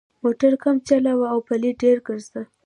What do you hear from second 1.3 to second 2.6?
او پلي ډېر ګرځه.